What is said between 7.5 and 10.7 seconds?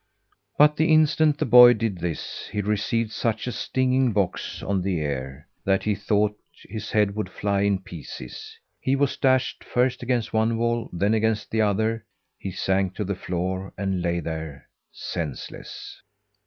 in pieces. He was dashed first against one